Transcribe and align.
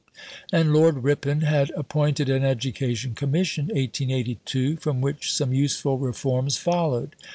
And 0.51 0.73
Lord 0.73 1.03
Ripon 1.03 1.41
had 1.41 1.69
appointed 1.77 2.27
an 2.27 2.43
Education 2.43 3.13
Commission 3.13 3.65
(1882), 3.65 4.77
from 4.77 4.99
which 4.99 5.31
some 5.31 5.53
useful 5.53 5.99
reforms 5.99 6.57
followed. 6.57 7.15